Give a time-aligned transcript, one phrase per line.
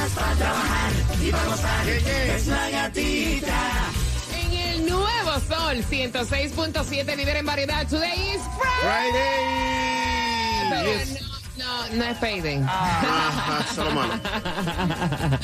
[0.00, 1.88] Ganas para trabajar y para gozar.
[1.90, 3.70] Es la gatita.
[4.34, 7.86] En el nuevo sol 106.7, líder en variedad.
[7.86, 8.40] Today is
[8.80, 10.70] Friday.
[10.70, 11.22] Pero Yes.
[11.58, 12.64] no, no, no es payday.
[13.74, 14.14] Solo malo.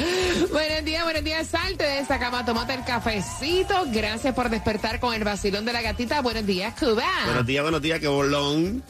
[0.53, 1.47] buenos días, buenos días.
[1.49, 3.84] Salte de esa cama, tomate el cafecito.
[3.93, 6.23] Gracias por despertar con el vacilón de la gatita.
[6.23, 7.05] Buenos días, Cuba.
[7.27, 8.83] Buenos días, buenos días, qué bolón.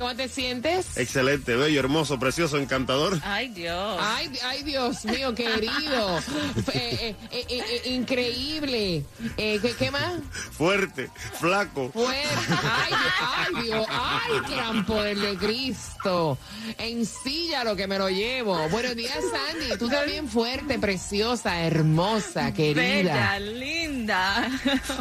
[0.00, 0.96] ¿Cómo te sientes?
[0.96, 3.20] Excelente, bello, hermoso, precioso, encantador.
[3.22, 3.98] Ay, Dios.
[4.00, 6.20] Ay, ay, Dios mío, querido.
[6.72, 9.04] Eh, eh, eh, increíble.
[9.36, 10.14] Eh, ¿qué, qué más?
[10.52, 11.90] Fuerte, flaco.
[11.90, 12.28] Fuerte.
[12.50, 16.38] Ay, Dios, ay, Dios, ay, gran poder de Cristo.
[16.78, 18.68] En silla lo que me lo llevo.
[18.68, 19.76] Buenos días, Sandy.
[19.78, 22.82] Tú también fuerte, preciosa, hermosa, querida.
[22.82, 24.50] Bella, linda.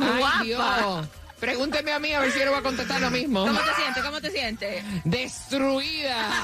[0.02, 0.44] Ay, guapa.
[0.44, 1.08] Dios.
[1.40, 3.46] Pregúnteme a mí a ver si yo le voy a contestar lo mismo.
[3.46, 4.04] ¿Cómo te sientes?
[4.04, 4.84] ¿Cómo te sientes?
[5.06, 6.30] Destruida.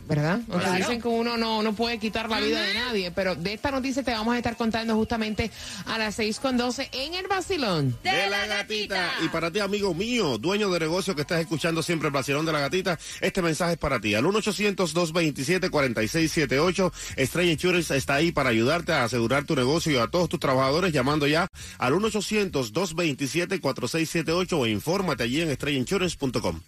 [0.09, 0.41] ¿Verdad?
[0.49, 0.79] Aunque Claro.
[0.79, 4.03] dicen que uno no, no puede quitar la vida de nadie, pero de esta noticia
[4.03, 5.51] te vamos a estar contando justamente
[5.87, 7.95] a las 6 con 12 en el vacilón.
[8.03, 9.11] De la gatita.
[9.23, 12.53] Y para ti, amigo mío, dueño de negocio que estás escuchando siempre el vacilón de
[12.53, 14.15] la gatita, este mensaje es para ti.
[14.15, 20.29] Al 1-800-227-4678, Estrella Insurance está ahí para ayudarte a asegurar tu negocio y a todos
[20.31, 21.49] tus trabajadores llamando ya
[21.79, 26.61] al 1-800-227-4678 o infórmate allí en estrellainsurance.com.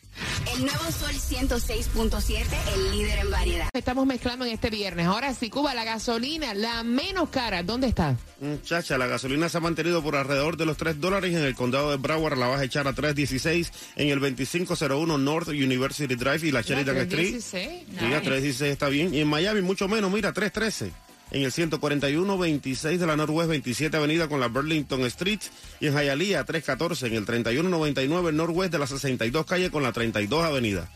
[0.55, 3.69] El nuevo Sol 106.7, el líder en variedad.
[3.73, 5.07] Estamos mezclando en este viernes.
[5.07, 8.17] Ahora sí, Cuba, la gasolina, la menos cara, ¿dónde está?
[8.41, 11.35] Muchacha, la gasolina se ha mantenido por alrededor de los 3 dólares.
[11.35, 13.71] En el condado de Broward la vas a echar a 3.16.
[13.97, 17.41] En el 2501 North University Drive y la Sheridan Street.
[17.41, 17.99] 316.
[17.99, 19.15] Sí, a 3.16 está bien.
[19.15, 20.91] Y en Miami mucho menos, mira, 3.13.
[21.33, 25.41] En el 141-26 de la Northwest 27 Avenida con la Burlington Street.
[25.79, 27.07] Y en Hialeah 314.
[27.07, 30.91] En el 3199 Northwest de la 62 Calle con la 32 Avenida.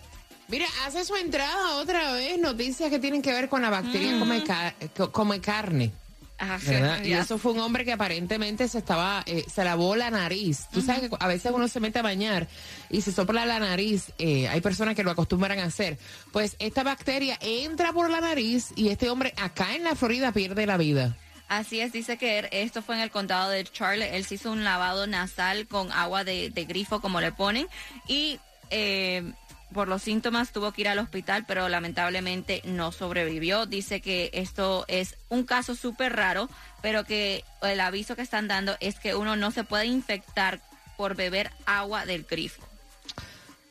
[0.49, 4.43] Mira, hace su entrada otra vez noticias que tienen que ver con la bacteria come,
[4.44, 5.91] ca- co- come carne.
[6.37, 7.03] Ajá.
[7.05, 10.66] Y eso fue un hombre que aparentemente se estaba, eh, se lavó la nariz.
[10.72, 12.49] Tú sabes que a veces uno se mete a bañar
[12.91, 14.12] y se sopla la nariz.
[14.19, 15.97] eh, hay personas que lo acostumbran a hacer.
[16.33, 20.66] Pues esta bacteria entra por la nariz y este hombre acá en la Florida pierde
[20.66, 21.16] la vida.
[21.49, 24.10] Así es, dice que er- esto fue en el condado de Charlotte.
[24.12, 27.68] Él se hizo un lavado nasal con agua de, de grifo, como le ponen,
[28.09, 28.41] y
[28.71, 29.22] eh,
[29.74, 33.66] por los síntomas tuvo que ir al hospital, pero lamentablemente no sobrevivió.
[33.66, 36.48] Dice que esto es un caso súper raro,
[36.80, 40.60] pero que el aviso que están dando es que uno no se puede infectar
[40.97, 42.62] por beber agua del grifo.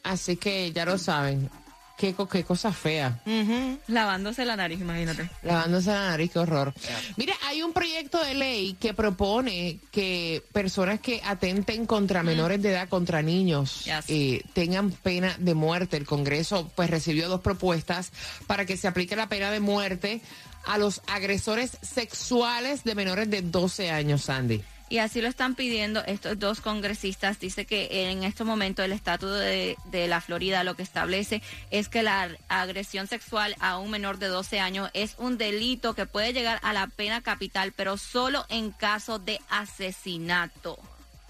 [0.03, 1.49] Así que ya lo saben.
[2.03, 3.21] Qué, co- qué cosa fea.
[3.87, 5.29] Lavándose la nariz, imagínate.
[5.41, 6.73] Lavándose la nariz, qué horror.
[7.15, 12.71] Mira, hay un proyecto de ley que propone que personas que atenten contra menores de
[12.71, 14.03] edad, contra niños, Yes.
[14.09, 15.95] eh, tengan pena de muerte.
[15.95, 18.11] El Congreso pues recibió dos propuestas
[18.47, 20.19] para que se aplique la pena de muerte
[20.65, 24.61] a los agresores sexuales de menores de 12 años, Sandy.
[24.93, 27.39] Y así lo están pidiendo estos dos congresistas.
[27.39, 31.41] Dice que en este momento el Estatuto de, de la Florida lo que establece
[31.71, 36.05] es que la agresión sexual a un menor de 12 años es un delito que
[36.05, 40.77] puede llegar a la pena capital, pero solo en caso de asesinato.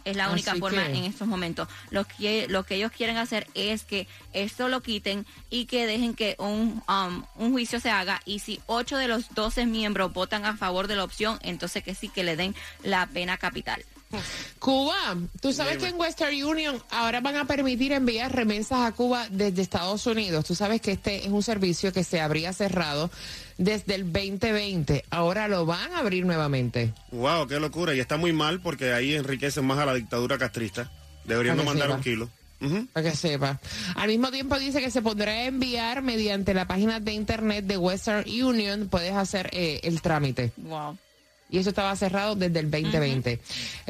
[0.06, 1.68] Es la única Así forma que- en estos momentos.
[1.90, 6.14] Lo que, lo que ellos quieren hacer es que esto lo quiten y que dejen
[6.14, 8.22] que un, um, un juicio se haga.
[8.26, 11.96] Y si 8 de los 12 miembros votan a favor de la opción, entonces que
[11.96, 13.84] sí que le den la pena capital.
[14.60, 19.28] Cuba, tú sabes que en Western Union ahora van a permitir enviar remesas a Cuba
[19.30, 20.46] desde Estados Unidos.
[20.46, 23.10] Tú sabes que este es un servicio que se habría cerrado
[23.58, 25.06] desde el 2020.
[25.10, 26.94] Ahora lo van a abrir nuevamente.
[27.12, 27.94] Wow, qué locura.
[27.94, 30.92] Y está muy mal porque ahí enriquecen más a la dictadura castrista.
[31.26, 31.98] Deberían no mandar sepa.
[31.98, 32.30] un kilo.
[32.94, 33.60] Para que sepa.
[33.96, 38.30] Al mismo tiempo dice que se podrá enviar mediante la página de internet de Western
[38.30, 38.88] Union.
[38.90, 40.52] Puedes hacer eh, el trámite.
[40.58, 40.98] Wow.
[41.54, 43.40] Y eso estaba cerrado desde el 2020.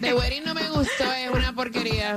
[0.00, 2.16] The Wedding no me gustó, es una porquería.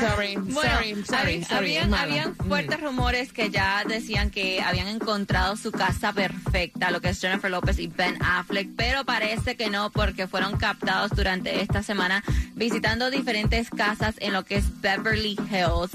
[0.00, 1.76] Sorry, Bueno, sorry, sorry, sorry.
[1.76, 2.48] habían, habían Mm.
[2.48, 7.50] fuertes rumores que ya decían que habían encontrado su casa perfecta, lo que es Jennifer
[7.50, 12.22] López y Ben Affleck, pero parece que no porque fueron captados durante esta semana
[12.54, 15.90] visitando diferentes casas en lo que es Beverly Hills.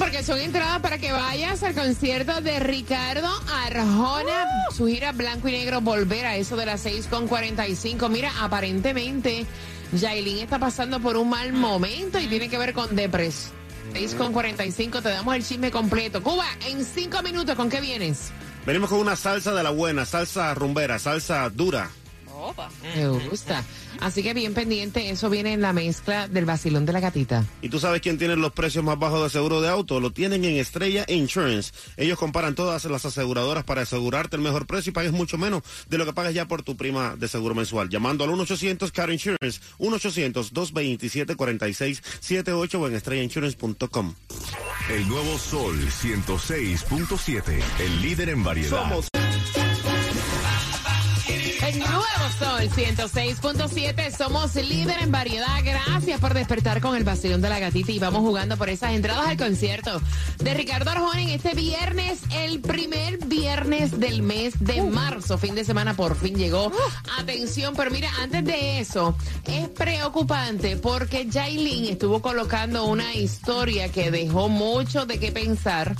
[0.00, 5.52] Porque son entradas para que vayas al concierto de Ricardo Arjona, su gira blanco y
[5.52, 8.08] negro, volver a eso de las 6.45.
[8.08, 9.44] Mira, aparentemente
[9.92, 13.52] Yailin está pasando por un mal momento y tiene que ver con depresión.
[13.92, 16.22] 6.45, te damos el chisme completo.
[16.22, 18.30] Cuba, en cinco minutos, ¿con qué vienes?
[18.64, 21.90] Venimos con una salsa de la buena, salsa rumbera, salsa dura.
[22.94, 23.64] Me gusta.
[24.00, 27.44] Así que bien pendiente, eso viene en la mezcla del vacilón de la gatita.
[27.62, 30.00] ¿Y tú sabes quién tiene los precios más bajos de seguro de auto?
[30.00, 31.72] Lo tienen en Estrella Insurance.
[31.96, 35.98] Ellos comparan todas las aseguradoras para asegurarte el mejor precio y pagues mucho menos de
[35.98, 37.88] lo que pagas ya por tu prima de seguro mensual.
[37.88, 44.14] Llamando al 1-800-CAR Insurance, 1-800-227-4678 o en estrellainsurance.com.
[44.90, 47.62] El nuevo Sol 106.7.
[47.78, 48.70] El líder en variedad.
[48.70, 49.08] Somos
[51.70, 52.02] El nuevo
[52.36, 54.16] Sol 106.7.
[54.16, 55.46] Somos líder en variedad.
[55.62, 57.92] Gracias por despertar con el vacilón de la gatita.
[57.92, 60.00] Y vamos jugando por esas entradas al concierto
[60.38, 65.38] de Ricardo Arjona en este viernes, el primer viernes del mes de marzo.
[65.38, 66.72] Fin de semana por fin llegó.
[67.20, 74.10] Atención, pero mira, antes de eso, es preocupante porque Jailin estuvo colocando una historia que
[74.10, 75.94] dejó mucho de qué pensar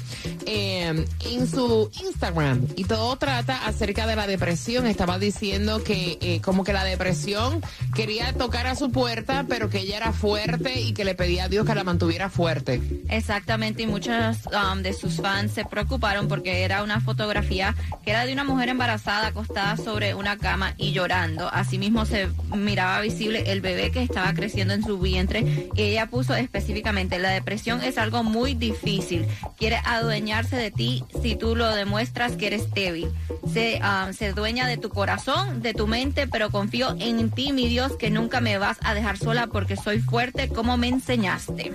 [0.46, 2.66] eh, en su Instagram.
[2.74, 4.86] Y todo trata acerca de la depresión.
[4.86, 7.62] Estaba diciendo que eh, como que la depresión
[7.94, 11.48] quería tocar a su puerta, pero que ella era fuerte y que le pedía a
[11.48, 12.80] Dios que la mantuviera fuerte.
[13.08, 17.74] Exactamente, y muchos um, de sus fans se preocuparon porque era una fotografía
[18.04, 21.48] que era de una mujer embarazada acostada sobre una cama y llorando.
[21.52, 26.34] Asimismo se miraba visible el bebé que estaba creciendo en su vientre y ella puso
[26.34, 29.26] específicamente, la depresión es algo muy difícil,
[29.58, 33.10] quiere adueñarse de ti si tú lo demuestras que eres débil.
[33.52, 37.68] Se, um, se dueña de tu corazón, de tu mente, pero confío en ti, mi
[37.68, 41.72] Dios, que nunca me vas a dejar sola porque soy fuerte como me enseñaste.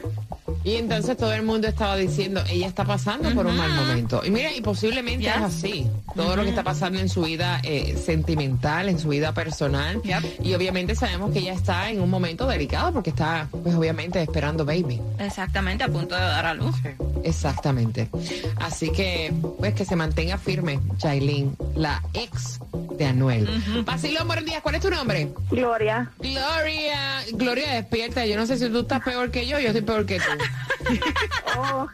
[0.64, 4.22] Y entonces todo el mundo estaba diciendo, ella está pasando por un mal momento.
[4.26, 5.36] Y mira, y posiblemente Yes.
[5.36, 5.88] es así.
[6.16, 10.02] Todo lo que está pasando en su vida eh, sentimental, en su vida personal.
[10.02, 10.44] Yep.
[10.44, 14.66] Y obviamente sabemos que ella está en un momento delicado porque está, pues obviamente, esperando
[14.66, 15.00] baby.
[15.20, 16.76] Exactamente, a punto de dar a luz.
[17.24, 18.10] Exactamente.
[18.58, 22.60] Así que, pues que se mantenga firme, Jailin, la ex
[22.98, 23.48] de Anuel.
[23.86, 24.62] Basilón, buenos días.
[24.62, 25.30] ¿Cuál es tu nombre?
[25.50, 26.10] Gloria.
[26.20, 27.24] Gloria.
[27.34, 28.26] Gloria, despierta.
[28.26, 30.24] Yo no sé si tú estás peor que yo, yo estoy peor que tú.
[31.58, 31.88] Oh.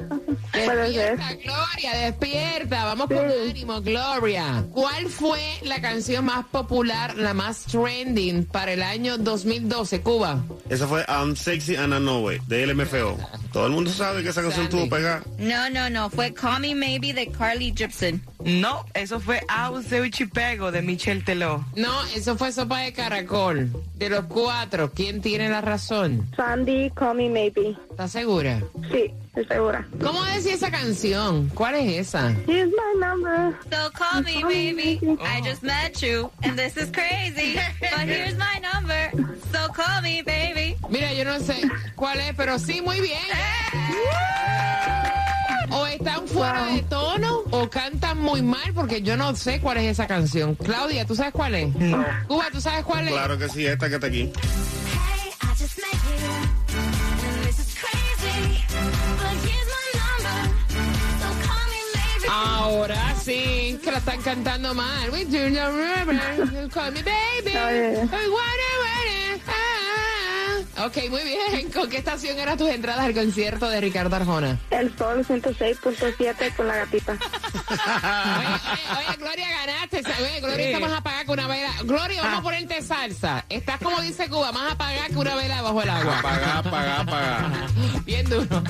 [0.54, 2.86] Despierta, Gloria, despierta.
[2.86, 4.66] Vamos con ánimo, Gloria.
[4.74, 10.44] ¿Cuál fue la canción más popular, la más trending para el año 2012, Cuba?
[10.70, 13.18] Esa fue I'm Sexy and I Know It, de LMFO.
[13.54, 14.88] Todo el mundo sabe que esa canción Sandy.
[14.88, 15.24] tuvo pegada.
[15.38, 18.22] No, no, no, fue Call Me Maybe de Carly Gibson.
[18.46, 21.64] No, eso fue Auseu Chipego de Michelle Teló.
[21.76, 23.72] No, eso fue Sopa de Caracol.
[23.96, 26.28] De los cuatro, ¿quién tiene la razón?
[26.36, 27.76] Sandy, call me maybe.
[27.92, 28.62] ¿Estás segura?
[28.92, 29.88] Sí, estoy segura.
[30.02, 31.50] ¿Cómo decía esa canción?
[31.54, 32.32] ¿Cuál es esa?
[32.48, 33.56] Here's my number.
[33.70, 35.00] So call me, baby.
[35.22, 37.60] I just met you, and this is crazy.
[37.80, 39.12] But here's my number.
[39.52, 40.76] So call me, baby.
[40.90, 41.62] Mira, yo no sé
[41.96, 43.22] cuál es, pero sí, muy bien.
[43.74, 44.71] O
[46.02, 50.08] están fuera de tono o cantan muy mal porque yo no sé cuál es esa
[50.08, 50.56] canción.
[50.56, 51.74] Claudia, ¿tú sabes cuál es?
[52.28, 53.14] Cuba, ¿tú sabes cuál es?
[53.14, 54.32] Claro que sí, esta que está aquí.
[54.34, 56.32] Hey, I just met you,
[57.28, 58.66] and this is crazy.
[59.18, 60.40] But here's my number,
[61.20, 62.28] so call me maybe.
[62.30, 65.12] Ahora sí, que la están cantando mal.
[65.12, 65.38] We do
[66.70, 67.54] call me baby.
[70.86, 71.72] Ok, muy bien.
[71.72, 74.58] ¿Con qué estación eran tus entradas al concierto de Ricardo Arjona?
[74.72, 77.12] El sol 106.7 con la gatita.
[77.12, 80.02] Oye, oye, oye, Gloria, ganaste.
[80.24, 81.70] Oye, Gloria está más apagada que una vela.
[81.84, 83.46] Gloria, vamos a ponerte salsa.
[83.50, 86.20] Estás como dice Cuba, más apagada que una vela bajo el agua.
[86.20, 87.68] Apaga, apaga, apaga.
[88.06, 88.62] Bien duro.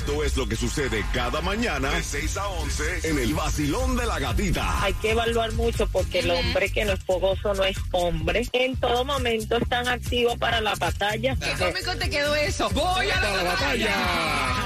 [0.00, 4.06] Esto es lo que sucede cada mañana de 6 a 11 en el vacilón de
[4.06, 4.82] la gatita.
[4.82, 8.48] hay que evaluar mucho porque el hombre que no es fogoso no es hombre.
[8.54, 11.36] En todo momento están activos para la batalla.
[11.36, 12.70] ¿Qué cómico te quedó eso?
[12.70, 13.94] ¡Voy a la batalla!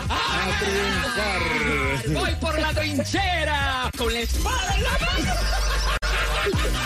[0.09, 2.23] ¡A triunfar!
[2.23, 3.91] ¡Voy por la trinchera!
[3.99, 5.35] ¡Con la espada en la mano!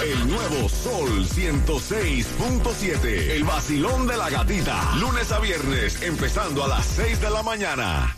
[0.02, 3.04] El nuevo Sol 106.7.
[3.04, 4.94] El vacilón de la gatita.
[4.94, 8.16] Lunes a viernes, empezando a las 6 de la mañana.